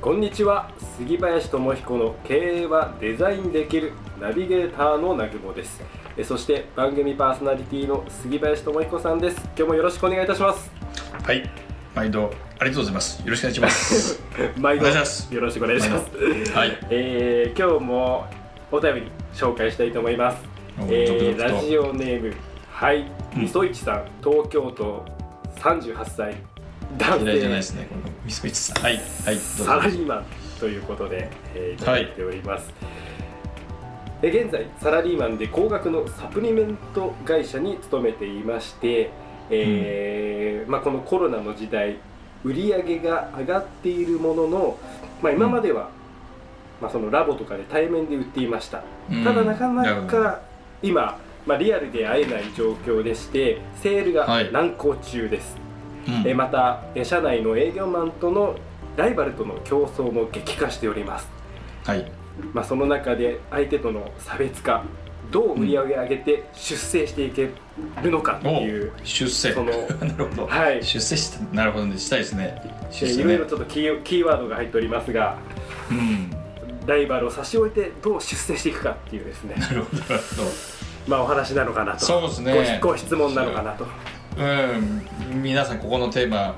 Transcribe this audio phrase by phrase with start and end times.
[0.00, 0.70] こんにちは。
[0.96, 5.82] 杉林智彦の経営はデザインできるナビゲーターの南雲です。
[6.16, 9.36] えそして番組パーソナリティの杉林智彦さんです。
[9.54, 10.72] 今日もよろしくお願いいたします。
[11.22, 11.42] はい、
[11.94, 13.22] 毎度ありがとうございます。
[13.22, 14.22] よろしくお願いします。
[14.56, 15.34] 毎度お願いします。
[15.34, 16.10] よろしくお願いします。
[16.54, 18.26] はい、 えー、今日も
[18.72, 19.02] お便り
[19.34, 20.42] 紹介したいと思います。
[20.80, 22.34] おえー、ラジオネーム
[22.72, 23.00] はい。
[23.00, 25.04] うんみそいちさん東京都
[25.56, 26.36] 38歳
[26.96, 27.86] 男嫌いじゃないで性すね。
[27.90, 28.82] このミスピッツさん。
[28.82, 30.24] はい、はい、サラリーマン
[30.58, 32.70] ということで、えーいただいております、
[34.20, 39.10] で現在サラリーマンで高額のサプリメント会社に勤めていまして、
[39.48, 41.96] えーまあ、このコロナの時代
[42.44, 44.78] 売り上げが上がっているものの、
[45.22, 45.90] まあ、今までは、
[46.80, 49.24] まあ、そのラボとかで対面で売っていました、うん。
[49.24, 50.40] ただなかなか
[50.82, 54.52] 今、まあ、リアルで会えない状況でしてセールがはい。
[54.52, 55.56] 難航中です、
[56.06, 58.56] うんえーまたえー社内の営業マンとの
[58.96, 61.28] ライバルとの競争も激化しております、
[61.84, 62.10] はい、
[62.52, 64.84] まあ、その中で相手との差別化
[65.30, 67.50] どう売り上げ上げて出世していけ
[68.02, 69.52] るのかっていう、お出世。
[69.52, 69.70] その
[70.04, 70.46] なるほど。
[70.48, 72.46] はい出世した、なるほどね、したいですね。
[72.46, 73.46] ねーいろいろ。
[73.46, 75.36] ちょっとキーキーワードが入っておりますが
[75.90, 76.30] うん、
[76.86, 80.50] ライバルを差し置いてどう出世していくかっていうですねなるほど、なるほど。
[81.06, 83.86] まあお話なのかなとそうですねごご質問なのかなと
[84.38, 84.42] う
[85.36, 86.56] ん、皆さんここのテーマ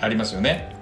[0.00, 0.74] ありますよね。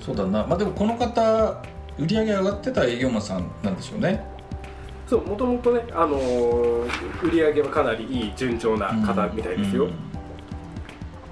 [0.00, 1.62] そうだな、まあでもこの方
[1.98, 4.24] 売り上げ上がってた営業マンさんなんでしょうね。
[5.06, 9.92] そうもともとね、あのー売り上げはかなりいい順調な方みたいですよ、うん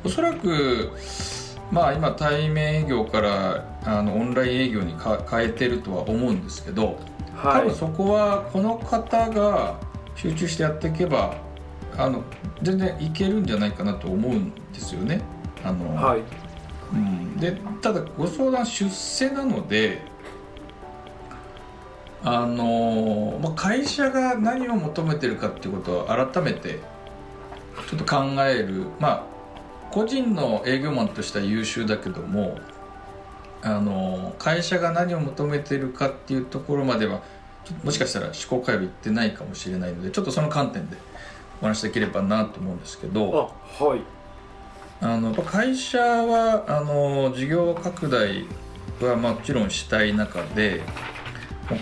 [0.02, 0.92] おそらく
[1.70, 6.98] まあ今対面営業からあのオンライン営業にか変えてるとは思うんですけど
[7.42, 9.78] 多はい分そこはこの方が
[10.16, 11.36] 集中してやっていけば
[12.00, 12.25] あの
[12.62, 15.21] 全然いけるんじゃないかなと思うんですよね。
[15.65, 16.22] あのはい。
[16.93, 20.03] うん、でただご相談出世なので
[22.25, 26.81] あの、まあ、会社が何を求めてるかっていうことを改めて
[27.88, 28.87] ちょっと考える。
[28.99, 29.31] まあ
[29.91, 32.59] 個人の営業マンとしては優秀だけども
[33.62, 37.22] あの会社が何を求めてるかっていうところまでは
[37.84, 40.97] もしかしたら思考回路いってないかもしれないのでちょっとその観点で
[41.60, 43.53] お話しできればなと思うんですけど。
[43.81, 44.00] あはい。
[45.03, 48.44] あの会社はあの事業拡大
[49.00, 50.82] はもちろんしたい中で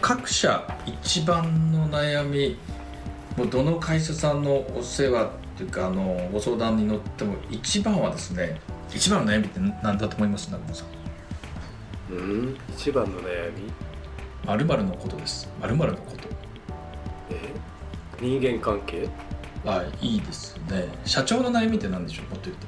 [0.00, 2.56] 各社一番の悩み
[3.36, 8.60] もうどの会社さんのお世話っていうかあのご相談に乗っても一番はですね
[8.94, 10.48] 一番の悩みって何だと思います？
[10.52, 12.14] 中村さん。
[12.14, 12.56] うん？
[12.70, 13.72] 一番の悩み？
[14.46, 15.48] 〇〇のことです。
[15.60, 16.28] 〇〇のこと。
[17.30, 17.52] え？
[18.20, 19.08] 人間関係？
[19.64, 20.88] はいいいですね。
[21.04, 22.30] 社長の悩みって何でしょう？
[22.30, 22.66] もっと言うと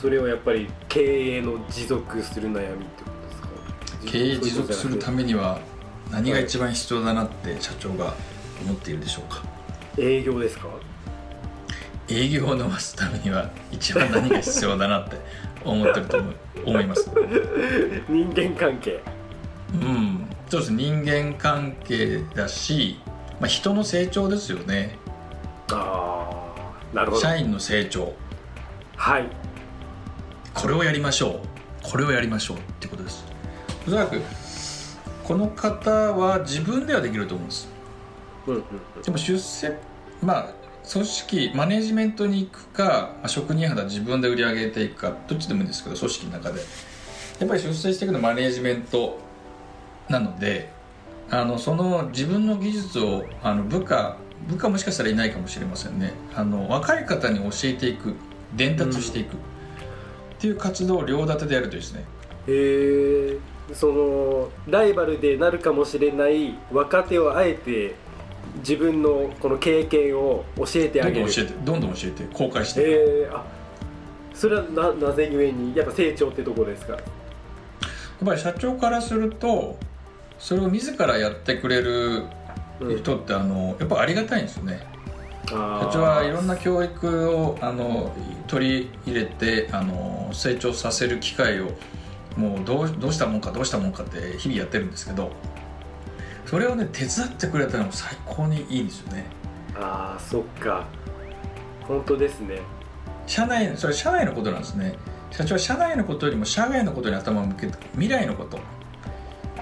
[0.00, 3.48] それはやっぱり経営の持続する悩みってことですか？
[4.12, 5.58] 経営持続するためには
[6.12, 8.14] 何が一番必要だなって社長が
[8.62, 9.42] 思っているでしょうか？
[9.98, 10.68] 営業ですか？
[12.08, 15.16] 営業を伸ばすためには一番何が必要だなって
[15.64, 16.34] 思ってると思う。
[16.66, 17.10] 思います。
[18.08, 19.00] 人間関係。
[19.74, 20.26] うん。
[20.48, 20.72] そうです。
[20.72, 23.00] 人間関係だし、
[23.40, 24.96] まあ、人の成長ですよね
[25.72, 26.54] あ
[26.92, 27.20] あなるほど。
[27.20, 28.14] 社員の成長。
[28.96, 29.28] はい。
[30.54, 31.40] これをやりましょ
[31.84, 31.90] う。
[31.90, 33.24] これをやりましょうってことです。
[33.86, 34.20] おそらく
[35.24, 37.68] この方は自分ではできると思うんです。
[38.46, 38.62] うんうん。
[39.02, 39.76] でも出世
[40.22, 40.54] まあ
[40.90, 46.60] 組織マネジメントに行くか、まあ、職人肌自分で売り上げていくかどっちでもいいんですけど組織の中で。
[47.38, 49.18] やっぱり出世していくのはマネジメント
[50.08, 50.70] なので
[51.28, 54.16] あのその自分の技術をあの部下
[54.48, 56.12] 部下もしかしたらいないかもしれませんね。
[56.34, 58.14] あの若い方に教えていく
[58.54, 59.38] 伝達していく、っ
[60.38, 62.04] ていう活動を両立てでやるといいですね。
[62.48, 63.38] へえ
[63.74, 67.96] そのライバルでなるかもしれない若手をあえて
[68.58, 71.26] 自分のこの経験を教えてあげる。
[71.26, 72.88] どんどん教えてどんどん教えて公開していく。
[72.88, 73.44] えー、あ
[74.32, 76.92] それはななぜゆえにやっぱ成長ってとこですか？
[76.92, 77.02] やっ
[78.24, 79.76] ぱり社長からすると
[80.38, 82.28] それを自らやってくれるうん
[82.80, 84.80] 人ってあのやっぱありがたいんですよね。
[85.48, 88.12] 社長はいろんな教育をあの
[88.48, 91.70] 取り入れてあの成長させる機会を
[92.36, 95.30] もうどうどうしたもんかどうしたもんかって日々やってるんですけど
[96.46, 99.26] それをね手伝ってくれたのも最高にいいんですよね。
[99.74, 100.86] ああそっか。
[101.82, 102.60] 本当ですね。
[103.26, 104.96] 社内それ社内のことなんですね。
[105.30, 108.58] 社長は社内のことよりも社外のことに頭を向けて未来のこと。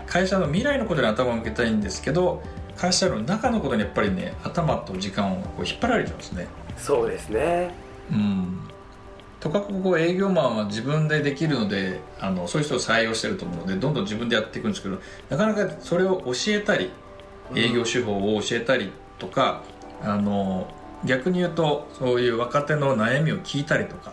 [0.06, 2.43] 会社の未来のことに頭を向けたいんですけど
[2.76, 6.47] 会社の中のことにやっぱりね頭と時間をこう引っ張られちゃうんですね。
[6.76, 7.71] そうですね。
[8.11, 8.61] うん。
[9.41, 14.99] とかくこう営業マンは自分でできるのであのそういう人を採用してると思うのでどんどん自分でやっていくんですけど
[15.29, 16.91] なかなかそれを教えたり
[17.55, 19.62] 営業手法を教えたりとか、
[20.03, 20.67] あの
[21.05, 24.12] 逆に言うとそういう若手の悩みを聞いたりとか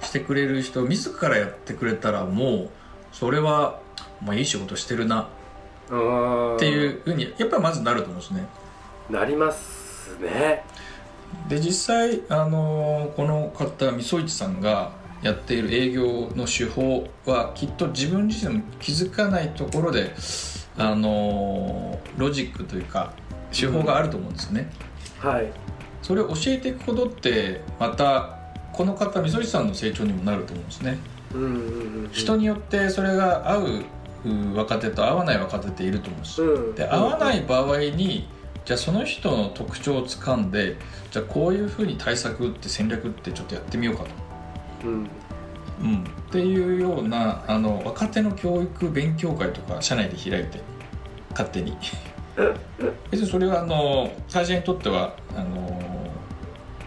[0.00, 2.70] してくれる人自らやってくれたらもう
[3.12, 3.80] それは、
[4.22, 5.28] まあ、いい仕事してるな
[5.86, 8.46] っていうふうにやっぱりまずなると思うんですね。
[9.10, 10.64] なりますね。
[11.48, 14.92] で実際あのこの方みそいちさんが
[15.22, 20.14] やっている営業の手法はきっと自分自身も気づかないところで
[20.76, 23.12] あのロジックというか
[23.52, 24.70] 手法があると思うんですよね。
[25.22, 25.52] うん、はい
[26.02, 28.38] それを教えていくことってまた
[28.74, 30.98] この方みそいちさんの成長にもなると思うんですね。
[32.12, 33.84] 人によってそれが合う
[34.54, 38.26] 若手と合わない若手っていると思うんです、うん、で合わない場合に
[38.64, 40.76] じゃあその人の特徴をつかんで
[41.10, 44.88] じゃあこういうふうに対策って戦略ってちょっとやってみようかと。
[44.88, 45.08] うん。
[45.82, 50.60] うん、っていうようなあの若手の教育勉強会とか社内で開いて
[51.30, 51.76] 勝手に。
[53.10, 55.80] 別にそれはあの会社にとってはあの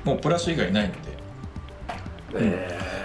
[0.03, 0.97] もうプラス以外ないので、
[2.35, 2.96] えー、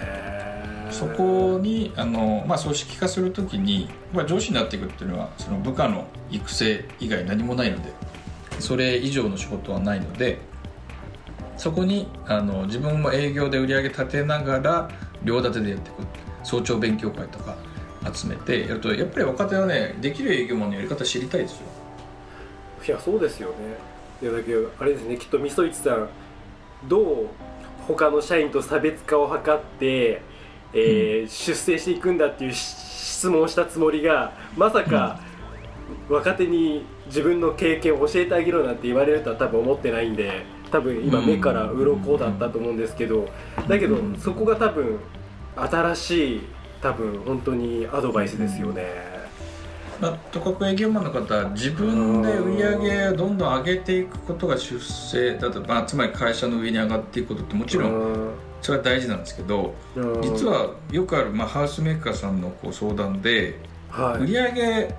[1.03, 7.91] そこにあの、まあ、組織化する時に、まあ、上司になっていくっていうのはその部下の育成以外何もないので
[8.59, 10.39] それ以上の仕事はないので
[11.57, 14.89] そこにあの自分も営業で売り上げ立てながら
[15.23, 16.23] 両立てでやっていく。
[16.43, 17.55] 早朝勉強会とか
[18.13, 21.57] 集めてやるとやっぱり若手はねできる営業マンのやり方知りたいですよ。
[22.85, 23.55] いやそうですよね。
[24.21, 26.09] いやだけどあれですねきっとみそいちさん
[26.87, 27.27] どう
[27.87, 30.21] 他の社員と差別化を図って、
[30.73, 35.19] えー、出世していくんだっていう質問をしたつもりがまさか、
[36.09, 43.29] 若手に自分の経験を教えてあげろなんて言われるとは多分思ってないんで多分今目から鱗だったと思うんですけど
[43.67, 44.99] だけどそこが多分
[45.55, 46.41] 新しい
[46.81, 49.13] 多分本当にアドバイスですよね。
[50.01, 58.22] まあ、とかく営業マンの方は自分で売り上げをどんどん上げていくことが出世だと、まあ、つまり会社の上に上がっていくことってもちろん
[58.63, 59.75] それは大事なんですけど
[60.21, 64.95] 実はよくある、まあ、ハウスメーカーさんのこう相談で、はい、売り上げ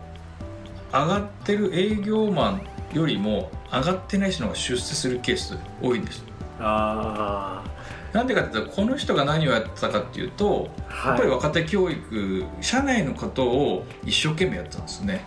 [0.93, 2.63] 上がってる営業マン
[2.93, 6.25] よりも上がってない人が出世するケース多いんです。
[6.61, 7.65] あ
[8.13, 15.25] なんでかっていうとこの人が何をやってたかっていうと、はい、やっぱり若手教育社内のことを一生懸命やってたんですね。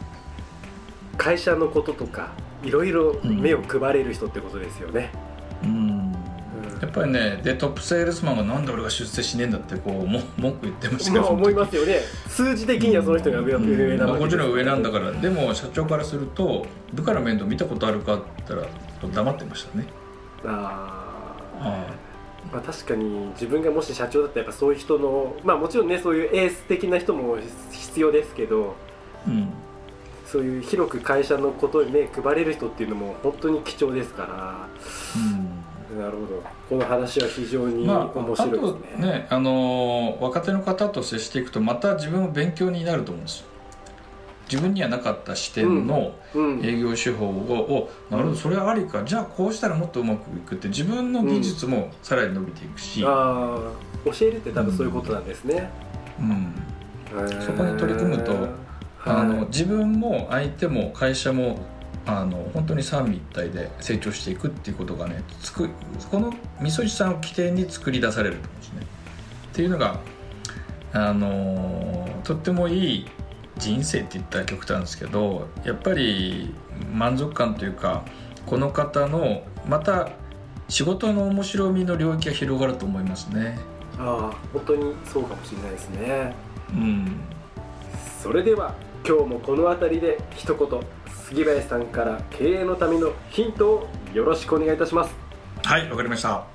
[1.17, 2.29] 会社のこととか
[2.63, 5.09] いろいろ目を配れる人ってことですよね。
[5.21, 5.26] うん
[6.81, 11.99] やっぱりねでトップセールスマンがなんで俺が出世しねえんだってこうも 文句言ってましたけど、思いますよね。
[12.27, 15.11] 数字的にはその人が上,、うん、上なわけもちろん上なんだから。
[15.11, 19.87] でも社長からすると部下の面倒見たことあるかって言ったら黙ってましたね。
[20.45, 21.03] あ
[21.59, 22.07] あ
[22.51, 27.37] まあ、確かに自分がもし社長だったらやっぱそういう人のまあもちろんねそういうエース的な人も
[27.71, 28.75] 必要ですけど、
[29.27, 29.49] うん、
[30.25, 34.69] そういう広く会社のことに目配れる人っていうのも本当に貴重ですから、
[35.21, 35.36] うん
[35.97, 36.43] なるほど。
[36.69, 38.61] この話は非常に面白いです
[38.97, 43.47] ね,、まあ、ねあの若手の方と接していくとまた自分も勉強になると思うんですよ。
[44.49, 46.13] 自分にはなかった視点の
[46.63, 49.03] 営業手法を、うん、なるほどそれはありか。
[49.03, 53.59] じゃあこうしたらもっとうまくいくって自分の技術もさらに伸びていくし、うん、あ
[54.05, 55.69] 教えるって多分そういうことなんですね。
[56.19, 56.53] うん、
[57.41, 58.33] そこに取り組むと
[59.05, 61.59] あの自分も相手も会社も
[62.07, 65.69] あの本当に三位一体で成長していくっていうことがねつく
[66.09, 68.81] このみそじさんを起点に作り出されると思うんですね。
[69.51, 69.99] っていうのが
[70.93, 73.07] あのとってもいい
[73.57, 76.53] 人生って言ったら極端ですけどやっぱり
[76.93, 78.05] 満足感というか
[78.45, 80.09] この方のまた
[80.69, 83.59] 仕事の面白みの領域が広がると思いますね。
[83.99, 86.35] ああ本当にそうかもしれないですね。
[86.71, 87.19] うん。
[88.21, 90.79] それでは今日もこの辺りで一言
[91.25, 95.15] 杉林さんから経営のためのヒントをよろしくお願いいたします。
[95.63, 96.45] はいわかりました。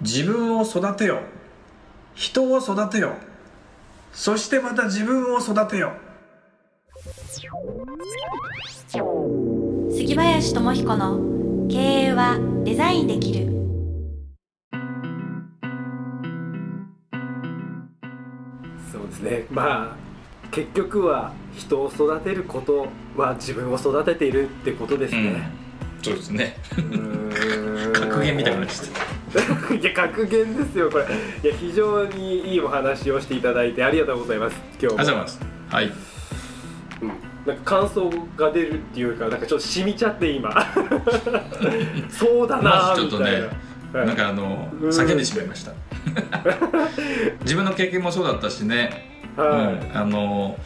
[0.00, 1.20] 自分を育てよ
[2.14, 3.14] 人を育てよ
[4.12, 5.92] そしてまた自分を育てよ
[9.90, 13.46] 杉林智彦の経営はデザインできる。
[18.92, 19.46] そうですね。
[19.50, 20.01] まあ
[20.52, 25.50] 結局は人を育てることは自分を育てているってことですね、
[25.98, 26.56] うん、そうですね。
[27.94, 31.04] 格格言みたいなちゃ いや格言ですよこれ。
[31.04, 35.00] いや非常にいいお話をしていただいてありがとうございます今日も。
[35.00, 35.40] ありがとうございます。
[35.70, 35.92] はい、うん、
[37.46, 40.50] なんか感想が出るっていうかなんかちょっと染みちゃって今。
[42.12, 43.48] そうだなみたいな、ね
[43.94, 45.72] はい、なんかあの叫んでしまいました。
[47.40, 50.58] 自分の経験もそうだったしね、はい、うん、あの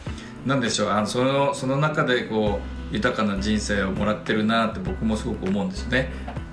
[0.45, 0.89] なんでしょう。
[0.89, 2.59] あのそのその中でこ
[2.91, 6.09] う豊かな人生をもらってるなって僕もすごく思うんですね。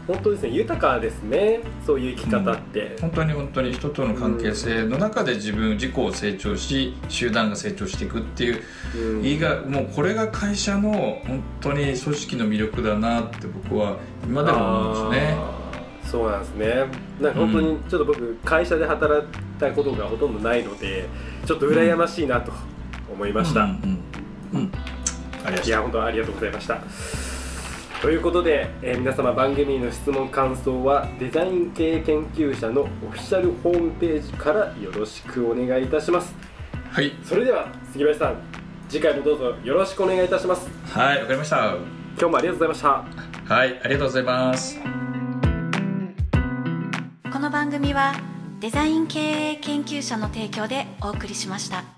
[0.07, 0.51] 本当ですね。
[0.51, 1.61] 豊かですね。
[1.87, 8.63] そういう生き方って、うん、本当に本当に人との関係性の中で自分自己を成長し集団が成長していくっていう、
[8.97, 10.93] うん、いいがもうこれが会社の
[11.27, 15.64] 本当に組織の魅力だなって僕は今でも思うんですね
[16.15, 16.87] そうなんですね。
[17.21, 19.29] なんか本当にちょっと僕会社で働い
[19.59, 21.09] たことがほとんどないので
[21.45, 22.53] ちょっと羨ましいなと
[23.13, 24.01] 思いました、うん、
[24.53, 24.73] うん、
[25.65, 26.79] いや本当ありがとうございました。
[28.01, 36.33] ということで、えー、皆様番組の質問感想はデザイン系研究者のオフィシャルホームページからよろしくお願いいたします。
[36.93, 37.11] はい。
[37.25, 38.37] それでは杉林さん
[38.89, 40.69] 次回もどうぞよろしくお願いいたします。
[40.93, 41.75] はいわかりました。
[42.17, 42.81] 今日もありがとうございまし
[43.49, 43.53] た。
[43.53, 45.14] はいありがとうございます
[47.75, 48.15] 組は
[48.61, 51.94] デザイン経営研究者の提供でお送りしました。